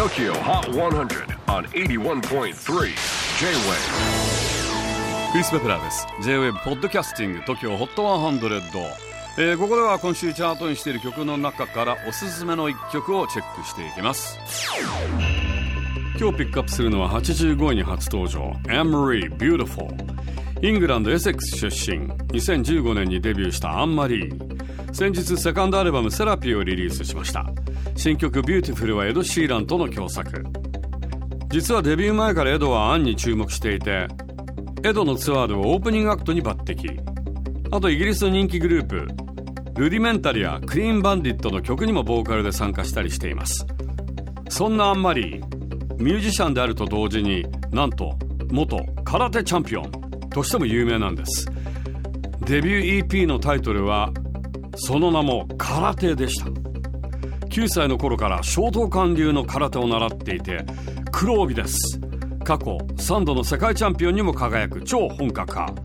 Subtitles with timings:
[0.00, 2.54] TOKYO HOT 100 on 81.3 J-WAVE.
[5.30, 6.06] クリス・ベプラーです。
[6.22, 8.82] J-WAVE ポッドキャスティング TOKYO HOT 100、
[9.36, 14.38] えー、ここでは今週チャートにしている曲の中からおすすめの一曲をチェックしていきます。
[16.18, 18.52] 今日ピックアップするのは85位に初登場。
[18.68, 19.94] Anne-Marie Beautiful
[20.62, 22.06] イングランドエセックス出身。
[22.08, 24.59] 2015年にデビューしたアンマリー。
[24.92, 27.46] 先日セカンドアルバム「セラピー」をリリースしました。
[27.96, 30.44] 新曲「Beautiful はエド・シーランとの共作。
[31.48, 34.06] 実はデビュー前からエドはアンに注目していて
[34.84, 36.98] エドのツアーではオープニングアクトに抜擢。
[37.72, 38.96] あとイギリスの人気グループ
[39.80, 43.66] Rudimental や Clean Bandit の曲にもボーカルで参加したりしています。
[44.48, 48.18] そんなアン・マリーミュージシャンであると同時になんと
[48.50, 49.90] 元空手チャンピオン
[50.30, 51.46] としても有名なんです。
[52.40, 54.12] デビュー EP のタイトルは
[54.76, 56.46] その名も空手でした。
[56.46, 60.64] 9歳の頃から小東館流の空手を習っていて
[61.10, 62.00] 黒帯です。
[62.44, 65.82] 過去3度の世界チャンピオンにも輝く超本格派。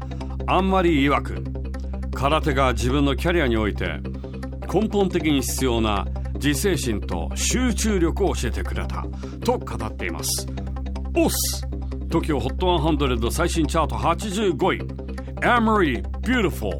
[0.47, 1.43] あんまり曰く。
[2.13, 3.99] 空手が自分のキャリアにおいて
[4.73, 9.05] 根本的に必要な自制心と集中力を教えてくれた。
[9.43, 10.47] と語っています。
[11.15, 11.65] オス。
[12.09, 15.05] TOKIOHOT100 最新チャート85位。
[15.41, 16.79] Amory Beautiful